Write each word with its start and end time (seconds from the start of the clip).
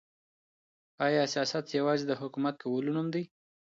آیا 1.05 1.23
سیاست 1.33 1.65
یوازي 1.79 2.05
د 2.07 2.13
حکومت 2.21 2.55
کولو 2.63 2.91
نوم 2.95 3.07
دی؟ 3.13 3.23